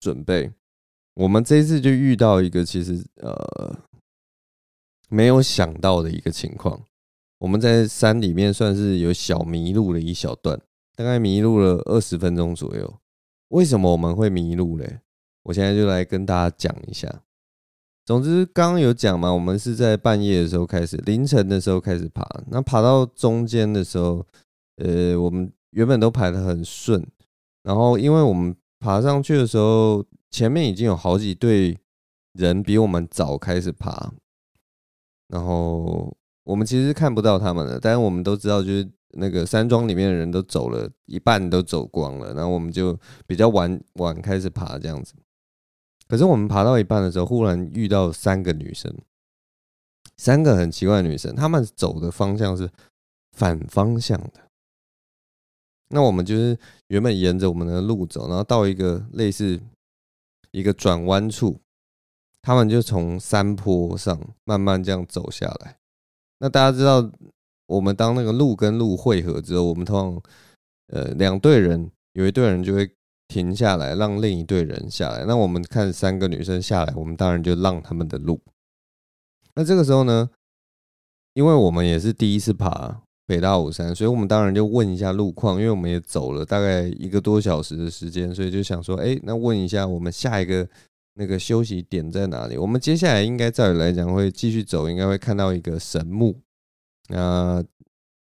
[0.00, 0.50] 准备，
[1.14, 3.78] 我们这一次就遇到一个其实呃
[5.08, 6.82] 没有想到的一个情况。
[7.38, 10.60] 我们在山里面算是有小迷路了一小段，
[10.94, 12.98] 大概迷路了二十分钟左右。
[13.48, 15.00] 为什么我们会迷路嘞？
[15.42, 17.22] 我现在就来跟大家讲一下。
[18.04, 22.26] 总之，刚刚有讲嘛，我们是在半夜的时候开始，凌晨的时候开始爬。
[22.48, 24.26] 那爬到中间的时候，
[24.76, 27.06] 呃，我们原本都排得很顺，
[27.62, 28.54] 然后因为我们。
[28.84, 31.78] 爬上去的时候，前面已经有好几队
[32.32, 34.12] 人比我们早开始爬，
[35.28, 45.14] 然后我们其实看不到他们的，但是我们都知道，就是那个山庄里面的人都走了一半，都走光了，然后我们就比较晚晚开始爬这样子。
[46.08, 48.94] 可是我们爬到一半的时候，忽然遇到三个女生，
[50.16, 52.70] 三个很奇怪的女生，她们走的方向是
[53.32, 54.40] 反方向的。
[55.88, 59.60] 那我们就是原本沿着我们的路走，然后到一个类似
[60.50, 61.60] 一个转弯处，
[62.40, 65.76] 他们就从山坡上慢慢这样走下来。
[66.38, 67.00] 那大家知道，
[67.72, 70.22] 我们当那个路跟路汇合之后，我们通常
[70.88, 72.90] 呃两队人有一队人就会。
[73.28, 75.24] 停下来，让另一队人下来。
[75.24, 78.38] 那我们看三个女生下来，我们当然就让他们的路。
[79.54, 80.28] 那这个时候呢，
[81.32, 85.58] 因为我们也是第一次爬北大武山，所以我们当然就问一下路况。
[85.58, 90.68] 因为我们也走了大概一个多小时的时间，所以就想说，哎，那问一下我们下一个
[91.14, 92.58] 那个休息点在哪里？
[92.58, 96.38] 我们接下来应该照理来讲会继续走，应该会看到一个神木。
[97.08, 97.64] 那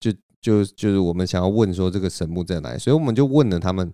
[0.00, 3.92] 就就就是我们想要问说这个神木在哪里，所以我们就问了他们。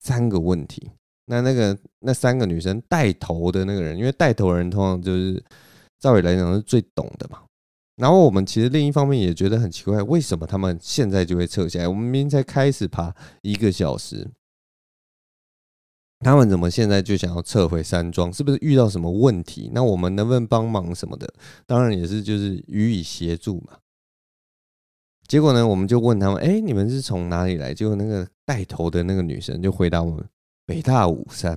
[0.00, 0.88] 三个问题，
[1.24, 5.42] 那那个那三个女生带头的那个人，因为带头人通常就是
[5.98, 7.42] 照理来讲是最懂的嘛。
[7.96, 11.88] 然后我们其实另一方面也觉得很奇怪，为什么他们现在就会撤下来？
[11.88, 13.12] 我们明明才开始爬
[13.42, 14.30] 一个小时，
[16.20, 18.32] 他们怎么现在就想要撤回山庄？
[18.32, 19.68] 是不是遇到什么问题？
[19.74, 21.28] 那我们能不能帮忙什么的？
[21.66, 23.78] 当然也是就是予以协助嘛。
[25.28, 30.24] 结果呢，我们就问他们：“哎，你们是从哪里来？”结果那个带头的那个女生就回答我们
[30.66, 31.52] ：“北大武山。”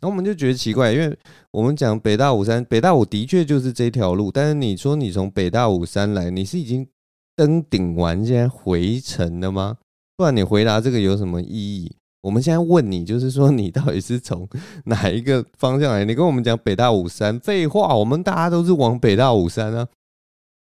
[0.00, 1.18] 然后我们就觉得奇怪，因为
[1.50, 4.30] 我们讲北大武山，北大武的确就是这条路。
[4.30, 6.86] 但是你说你从北大武山来，你是已经
[7.34, 9.78] 登顶完现在回程了吗？
[10.16, 11.48] 不然你回答这个有什么意
[11.82, 11.90] 义？
[12.20, 14.46] 我们现在问你，就是说你到底是从
[14.84, 16.04] 哪一个方向来？
[16.04, 19.88] 你跟我们讲北大武山，废话，我们大家都是往北大武山啊。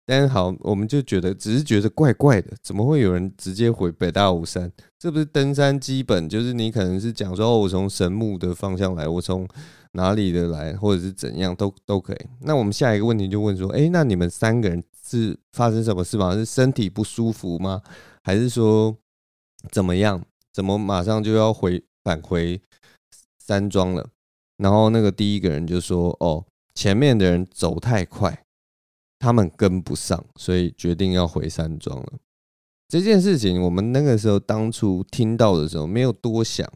[0.05, 4.71] 但好，我们就觉得只是觉得怪怪的，怎么会有人直接回北大武山？
[4.99, 9.47] 这不是登山基本，就是你可能是讲说，哦，我从神木的方向来，我从
[9.93, 12.19] 哪里的来，或者是怎样都都可以。
[12.41, 16.35] 那我们下一个问题就问说，哎，那你们三个人是发生什么事吗？
[16.35, 17.81] 是身体不舒服吗？
[18.25, 18.97] 还是说
[19.71, 20.21] 怎么样？
[20.53, 22.61] 怎么马上就要回返回
[23.39, 24.09] 山庄了？
[24.57, 28.42] 然后那个第一个人就说，哦，前面的人走太快。
[29.23, 32.13] 他们跟不上，所以决定要回山庄了。
[32.89, 36.69] 这件事情，我们那个时候当初听到的时候没有多想，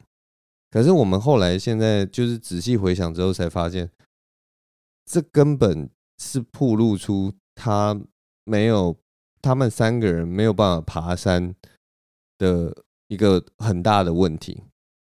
[0.70, 3.90] 可是我们后来现在就是仔细回想之后，才发现
[5.04, 8.00] 这根本是暴露出他
[8.44, 8.96] 没有
[9.42, 11.52] 他们三个人没有办法爬山
[12.38, 12.72] 的
[13.09, 14.62] 一个很大的问题。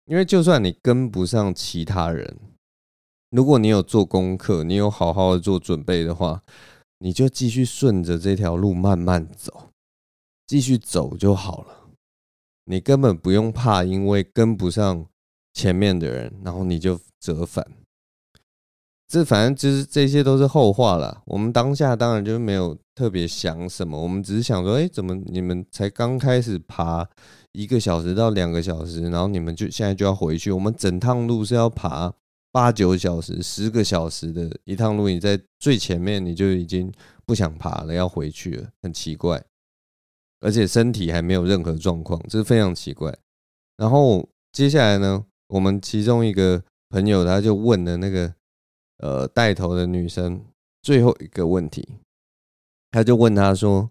[0.06, 2.36] 因为就算你跟不上其他人，
[3.30, 6.42] 如果你有做功课，你有好好的做准备的话。
[6.98, 9.70] 你就继续顺着这条路慢慢走，
[10.46, 11.90] 继续走就好了。
[12.64, 15.06] 你根本不用怕，因为跟不上
[15.54, 17.66] 前面的人，然后你就折返。
[19.06, 21.22] 这反正就是这些都是后话了。
[21.24, 27.08] 我们当下当然就没有特别想什么，我们只是想说，哎，怎么你们才刚开始爬
[27.52, 30.50] 一个小时到两个小时，然后你们就现在就要回去？
[30.50, 32.12] 我们整趟路是要爬。
[32.50, 36.92] 八九小时、十个小时的一趟路，你在最前面你就已经
[37.26, 39.44] 不想爬了，要回去了，很奇怪，
[40.40, 43.16] 而且身体还没有任何状况，这是非常奇怪。
[43.76, 48.34] 然后接下来呢，我们其中一个朋友他就问了那个
[48.98, 50.44] 呃带头的女生
[50.82, 51.86] 最后一个问题，
[52.90, 53.90] 他就问他说：“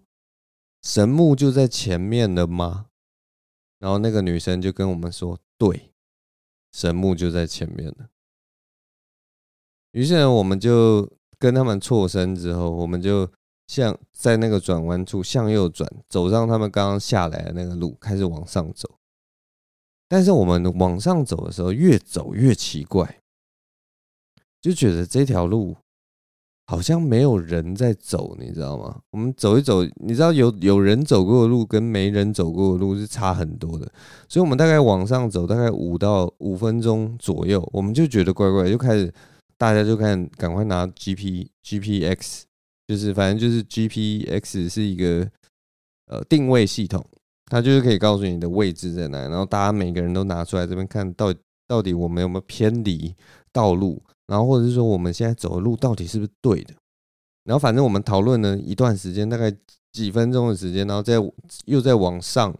[0.82, 2.86] 神木就在前面了吗？”
[3.78, 5.92] 然后那个女生就跟我们说：“对，
[6.72, 8.08] 神木就在前面了。”
[9.92, 13.28] 于是呢，我们就跟他们错身之后，我们就
[13.66, 18.88] 向在那个转弯处向右转，走上他们刚刚下来的那个路，开始往上走。
[20.08, 23.20] 但是我们往上走的时候，越走越奇怪，
[24.60, 25.76] 就觉得这条路
[26.66, 29.00] 好像没有人在走，你知道吗？
[29.10, 33.90] 我们走一走，你知道有有人走过的路跟没人走过的路是差很多的，
[34.28, 39.12] 所以我们大概往上走大概五到五分钟左右，我们就觉得怪怪，就开始。
[39.58, 42.46] 大家就看，赶快拿 G P G P X，
[42.86, 45.28] 就是反正就是 G P X 是一个
[46.06, 47.04] 呃定位系统，
[47.46, 49.18] 它就是可以告诉你的位置在哪。
[49.28, 51.34] 然后大家每个人都拿出来这边看到
[51.66, 53.14] 到底我们有没有偏离
[53.52, 56.72] 道路，然后或者是说我们现在走的路到底是不是对的。
[57.44, 59.52] 然后反正我们讨论了一段时间，大概
[59.92, 61.14] 几分钟的时间，然后再
[61.64, 62.54] 又再往上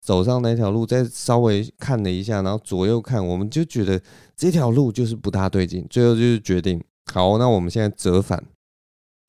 [0.00, 4.00] 走上那条路，再稍微看了一下，然后左右看，我们就觉得
[4.40, 5.86] 这条路就是不大对劲。
[5.90, 6.82] 最后就是决定，
[7.12, 8.42] 好，那我们现在折返，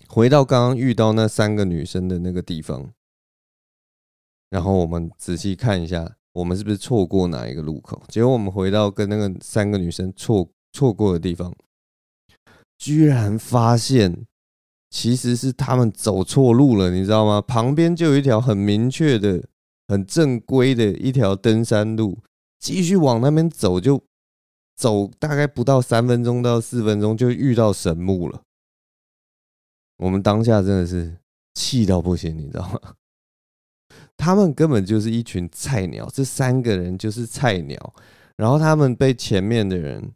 [0.07, 2.89] 回到刚刚遇到那三个女生的那个地方，
[4.49, 8.01] 然后我们仔细看一下，我们是不是错过哪一个路口？
[8.07, 11.53] 结果我们回到跟那个三个女生错错过的地方，
[12.77, 14.25] 居然发现。
[14.93, 17.39] 其实是他们走错路了，你知道吗？
[17.39, 19.41] 旁边就有一条很明确的、
[19.87, 22.17] 很正规的一条登山路，
[22.59, 24.03] 继续往那边走，就
[24.75, 28.41] 走大概不到三分钟到四分钟，就遇到神木了。
[29.97, 31.17] 我们当下真的是
[31.53, 32.95] 气到不行，你知道吗？
[34.17, 37.93] 他们根本就是一群菜鸟，这三个人就是菜鸟，
[38.37, 40.13] 然后他们被前面的人。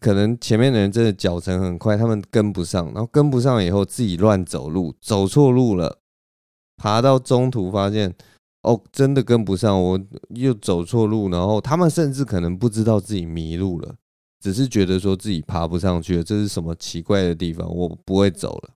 [0.00, 6.00] 可能前面的人真的脚程很快，他们跟不上，然后跟不上以后自己乱走路，走错路了，
[6.76, 8.12] 爬到中途发现
[8.62, 10.00] 哦，真的跟不上，我
[10.30, 13.94] 又走错路，然后他们甚至可能不知道自己迷路了，
[14.40, 18.70] 只是觉得说自己爬不上去了，这是什么奇怪的地方，我不会走了，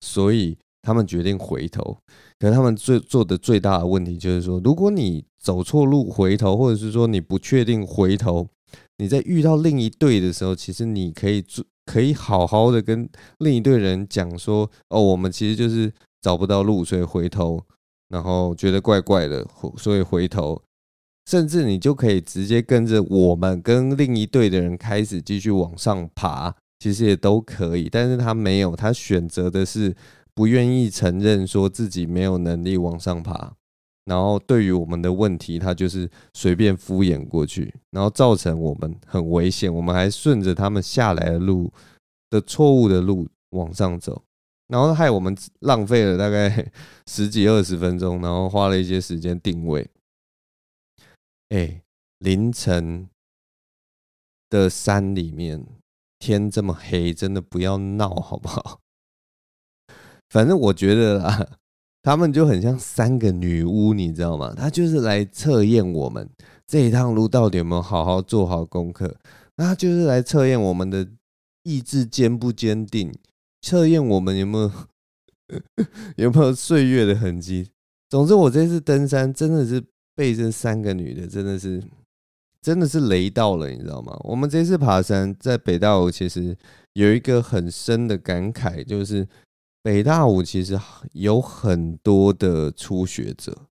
[0.00, 1.98] 所以他们决定回头。
[2.38, 8.48] 可是他们最做的最大的问题就是说，如果你走错路回头，或者是说你不确定回头。
[8.98, 17.60] 你在遇到另一队的时候，其实你可以做，可以好好的跟另一队人讲说：“哦，我们其实就是找不到路，所以回头，
[18.12, 19.44] 然后觉得怪怪的，
[19.76, 20.62] 所以回头。”
[21.30, 27.88] 甚至你就可以直接跟着我们跟另一队的人开始继续往上爬，其实也都可以。
[27.88, 29.94] 但是他没有，他选择的是
[30.34, 33.52] 不愿意承认说自己没有能力往上爬。
[34.04, 39.72] 然后对于我们的问题，他就是随便敷衍过去，然后造成我们很危险。
[39.72, 41.72] 我们还顺着他们下来的路
[42.30, 44.20] 的错误的路往上走，
[44.72, 46.72] 然后害我们浪费了大概
[47.06, 49.88] 十几二十分钟，然后花了一些时间定位。
[51.50, 51.82] 哎，
[52.18, 53.08] 凌晨
[54.48, 55.66] 的山里面，
[56.18, 58.80] 天这么黑，真的不要闹好不好？
[60.30, 61.58] 反正我觉得啊。
[62.04, 64.52] 他们就很像三个女巫，你知道吗？
[64.56, 66.28] 他就是来测验我们
[66.66, 69.16] 这一趟路到底有没有好好做好功课。
[69.54, 71.08] 那他就是来测验我们的
[71.62, 73.14] 意志坚不坚定，
[73.62, 74.70] 测验我们有没有
[76.16, 77.70] 有没有岁月的痕迹。
[78.10, 79.82] 总之，我这次登山真的是
[80.14, 81.82] 被这三个女的真的是
[82.60, 84.14] 真的是雷到了，你知道吗？
[84.24, 86.54] 我们这次爬山在北大武，其实
[86.92, 89.26] 有一个很深的感慨，就是。
[89.84, 90.78] 北大武其实
[91.10, 93.66] 有很多的初学者，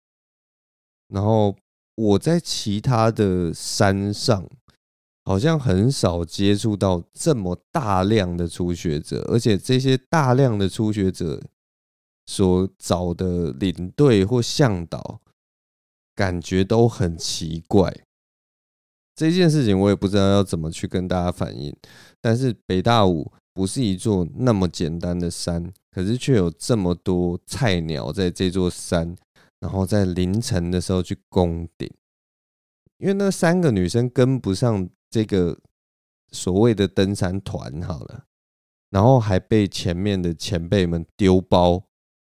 [1.09, 1.53] 然后
[1.95, 4.49] 我在其他的山上
[5.27, 11.43] 好像很少接触到这么大量的初学者，而且这些大量的初学者
[12.25, 15.19] 所找的领队或向导，
[16.15, 17.93] 感觉都很奇怪。
[19.17, 21.75] 这件事情我也不知道要怎么去跟大家反映，
[22.21, 25.73] 但是北大五不是一座那么简单的山。
[25.91, 29.13] 可是却有这么多菜鸟在这座山，
[29.59, 31.91] 然后在凌晨的时候去攻顶，
[32.99, 35.57] 因为那三个女生跟不上这个
[36.31, 38.23] 所谓的登山团，好了，
[38.89, 41.83] 然后还被前面的前辈们丢包，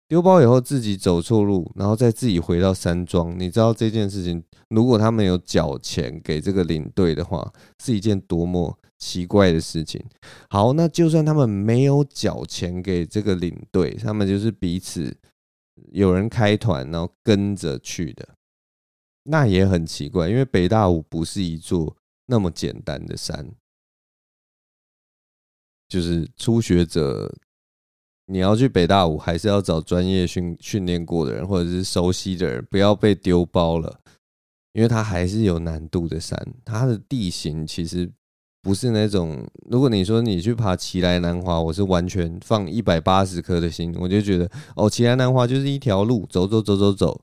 [0.07, 3.39] 丢包以后自己走错路，然后再自己回到山庄。
[3.39, 7.51] 你知道这件事情，如果他们有缴钱给这个领队的话，
[7.83, 10.03] 是一件多么奇怪的事情。
[10.49, 15.15] 好，那就算他们没有缴钱给这个领队，他们就是彼此
[15.91, 18.27] 有人开团，然后跟着去的，
[19.23, 20.27] 那也很奇怪。
[20.29, 21.95] 因为北大武不是一座
[22.31, 23.51] 那么简单的山，
[25.89, 27.29] 就是初学者，
[28.27, 33.99] 你要去北大武，还是要找专业训训练过的人，或者是熟悉的人，不要被丢包了，
[34.71, 38.09] 因为它还是有难度的山，它的地形其实。
[38.63, 47.21] 不是那种，如果你说你去爬奇莱南华，我是完全放一百八十颗的心，我就觉得哦，奇莱南华就是一条路，走走走走走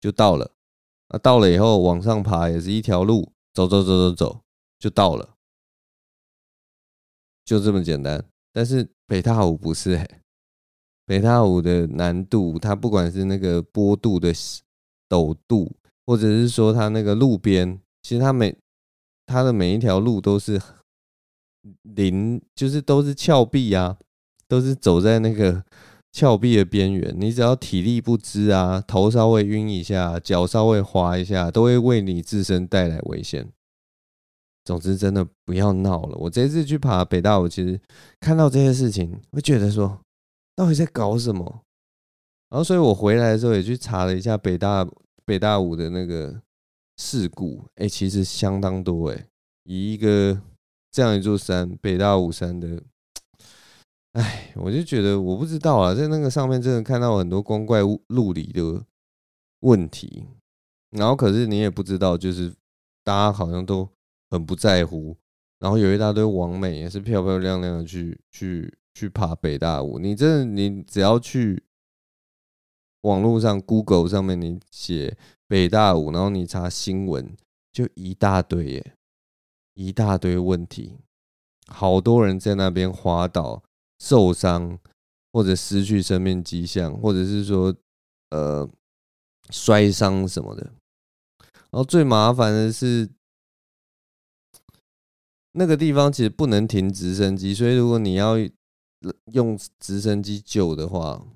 [0.00, 0.50] 就到了。
[1.06, 4.40] 啊，到了以后往上爬也是一条路，走走走走走
[4.80, 5.36] 就到了，
[7.44, 8.24] 就这么简单。
[8.52, 10.22] 但是北大武不是欸，
[11.06, 14.34] 北大武的难度，它不管是那个坡度的
[15.08, 18.56] 陡度，或者是说它那个路边，其实它每
[19.26, 20.60] 它的每一条路都是。
[21.82, 23.98] 零就是都是峭壁啊，
[24.48, 25.62] 都是走在那个
[26.10, 27.14] 峭壁的边缘。
[27.20, 33.52] 你只要体力不支啊，头稍微晕一下，脚稍微滑一下，都会为你自身带来危险。
[34.70, 36.16] 总之，真的不要闹了。
[36.16, 37.80] 我这次去爬北大武，其实
[38.20, 39.98] 看到这些事情，会觉得说，
[40.54, 41.62] 到底在搞什么？
[42.50, 44.88] 然后，所以我回来的时候也去查了一下北大
[45.24, 46.40] 北大五的那个
[46.98, 49.26] 事故，哎、其实相当多哎、
[49.64, 50.40] 以一个
[50.92, 52.80] 这样一座山，北大武山的，
[54.12, 58.84] 哎，我就觉得我不知道啊，在那个上面真的看到很多光怪陆离的
[59.62, 60.26] 问题，
[60.90, 62.52] 然后可是你也不知道，就是
[63.02, 63.88] 大家好像都
[64.30, 65.16] 很不在乎，
[65.58, 71.62] 然后有一大堆网美也是漂漂亮亮的去去去爬北大武，你真的你只要去。
[73.02, 75.16] 网络上，Google 上面你写
[75.48, 77.34] 北大武，然后你查新闻，
[77.72, 78.92] 就一大堆耶，
[79.72, 80.98] 一大堆问题，
[81.66, 83.62] 好多人在那边滑倒、
[83.98, 84.78] 受伤，
[85.32, 87.74] 或者失去生命迹象，或者是说
[88.32, 88.68] 呃
[89.48, 90.62] 摔伤什么的。
[91.70, 93.08] 然后最麻烦的是，
[95.52, 98.36] 那个地方其实不能停直升机，所以如果你要
[99.32, 101.26] 用直升机救的话，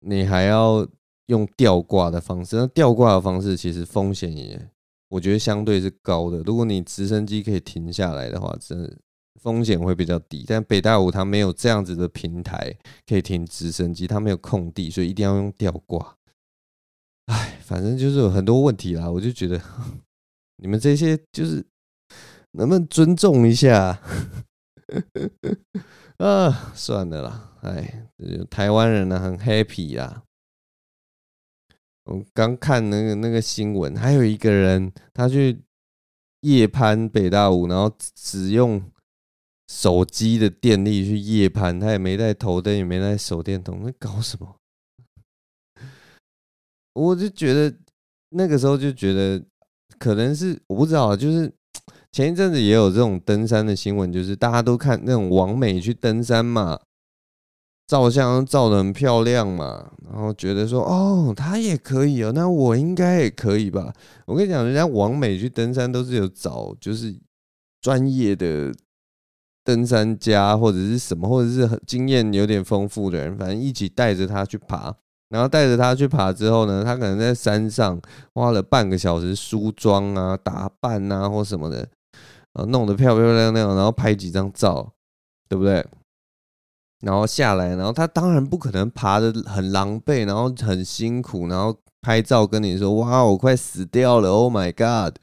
[0.00, 0.88] 你还要
[1.26, 4.70] 用吊挂的方式，那吊挂的方式其实风险也，
[5.08, 6.38] 我觉得相对是高的。
[6.38, 8.96] 如果你直升机可以停下来的话，真的
[9.40, 10.44] 风险会比较低。
[10.46, 12.74] 但北大五它没有这样子的平台
[13.06, 16.16] 可以停直升机，它没有空地，所以一定要用吊挂。
[17.26, 19.10] 哎，反正就是有很多问题啦。
[19.10, 19.60] 我就觉得
[20.56, 21.64] 你们这些就是
[22.52, 24.02] 能不能尊重一下？
[26.18, 28.08] 啊，算了啦，哎，
[28.50, 30.24] 台湾人呢很 happy 啦。
[32.04, 35.62] 我刚看那个那个新闻，还有一个人他去
[36.40, 38.82] 夜攀北大武，然后只用
[39.68, 44.56] 手机的电力去夜攀，他也没带头灯，也没带手电筒，那搞什么？
[46.94, 47.78] 我就觉得
[48.30, 49.42] 那个时候就觉得
[49.98, 51.50] 可能是我不知道，就是。
[52.12, 56.80] 前一阵子也有这种登山的新闻，就是大家都看那种网美去登山嘛，
[57.86, 63.92] 照相照得很漂亮嘛，然后觉得说哦，他也可以哦，那我应该也可以吧？
[64.26, 67.14] 我跟你讲，人家网美去登山都是有找就是
[67.80, 68.74] 专业的
[69.64, 74.94] 登山家或者是什么，或者是经验有点丰富的人，反正一起带着他去爬。
[75.28, 78.00] 然后带着他去爬之后呢，他可能在山上
[78.34, 81.88] 花了半个小时梳妆啊、打扮啊或什么的。
[82.54, 84.92] 啊，弄得漂漂亮亮，然后拍几张照，
[85.48, 85.86] 对不对？
[87.00, 95.16] 然后下来，然后他当然不可能爬得很狼狈，然后很辛苦，然后拍照跟你说：“哇，我快死掉了！”Oh my god！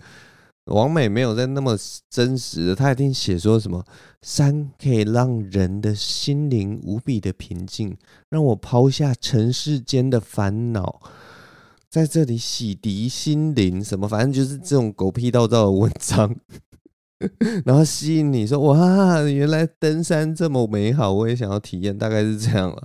[0.66, 1.78] 王美没有在那么
[2.10, 3.86] 真实的，他一定写说什么
[4.22, 7.96] 山可以让人的心灵无比的平静，
[8.30, 11.00] 让我抛下尘世间的烦恼，
[11.90, 16.36] 在这里洗涤心灵，什么反正就是这种狗屁倒灶的文章。
[17.66, 22.84] 然后吸引你说哇，原来登山这么美好，我也想要体验，大概是这样了。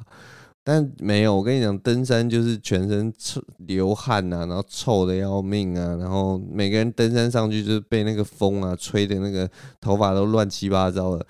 [0.64, 11.26] 但没有，我跟你讲，登山就是全身臭流汗、啊，然后臭的要命啊，然后每个人登山上去就是被那个风啊吹的那个头发都乱七八糟的。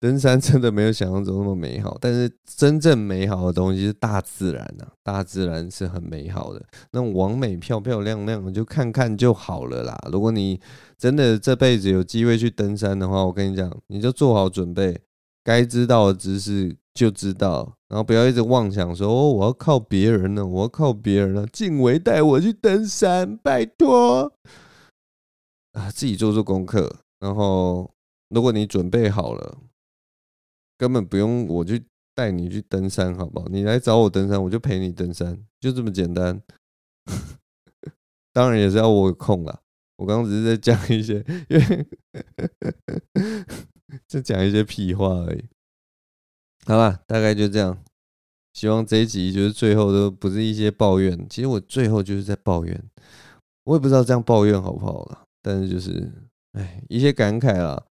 [0.00, 6.66] 登山真的没有想象中那么美好，但是真正美好的东西是大自然呐、啊，大自然是很美好的。
[6.92, 9.98] 那种完美漂漂亮亮的，就看看就好了啦。
[10.10, 10.58] 如果你
[10.96, 14.98] 真的这辈子有机会去登山的话，我跟你讲，你就做好准备，
[15.44, 24.32] 该知道的知识就知道，然后不要一直妄想说哦，我要靠别人呢，我要靠别人呢，静伟带我去登山，拜托
[25.72, 26.90] 啊，自己做做功课。
[27.18, 27.90] 然后，
[28.30, 29.58] 如果你准备好了。
[30.80, 33.46] 根本不用我去带你去登山，好不好？
[33.50, 36.40] 你来找我登山，我就陪你登山，就这么简单。
[38.32, 39.60] 当然也是要我有空啦。
[39.98, 41.86] 我刚刚只是在讲一些，因为
[44.08, 45.44] 就讲一些屁话而已。
[46.64, 47.76] 好吧，大概就这样。
[48.54, 51.28] 希望这一集就是最后都不是一些抱怨。
[51.28, 52.82] 其实我最后就是在抱怨，
[53.64, 55.26] 我也不知道这样抱怨好不好啦。
[55.42, 56.10] 但是就是，
[56.52, 57.84] 哎，一些感慨啦。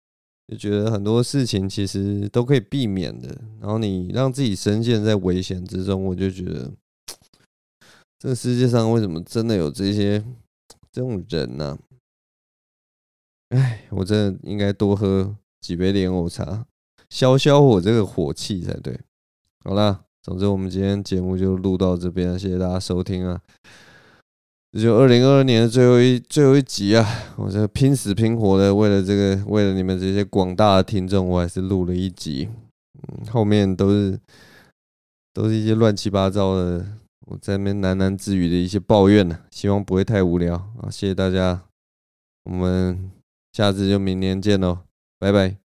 [0.47, 3.27] 就觉得很多事情其实都可以避免的，
[3.59, 6.71] 然后你让自己深陷在危险之中，我就觉得
[8.17, 10.23] 这个世界上为什么真的有这些
[10.91, 11.77] 这种人呢？
[13.49, 16.65] 哎，我真的应该多喝几杯莲藕茶，
[17.09, 18.97] 消消我这个火气才对。
[19.65, 23.41] 好啦，总之我们今天节目就录到这边，谢谢大家收听啊。
[24.73, 27.05] 这就二零二二年的最后一最后一集啊！
[27.37, 32.49] 我这拼死拼活的，为了这个，为了你们这些广大的听众，我还是录了一集。
[32.93, 34.19] 嗯，后面都是
[35.33, 36.85] 都是一些乱七八糟的，
[37.27, 39.39] 我在那边喃喃自语的一些抱怨呢。
[39.51, 40.89] 希望不会太无聊啊！
[40.91, 41.63] 谢谢大家，
[42.43, 43.09] 我们
[43.53, 44.79] 下次就明年见喽，
[45.17, 45.66] 拜拜。